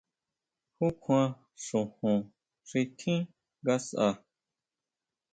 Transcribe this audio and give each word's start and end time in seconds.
¿Ju 0.77 0.87
kjuan 1.01 1.29
xojon 1.65 2.19
xi 2.67 2.81
tjín 2.97 3.19
ngasʼa? 3.63 4.07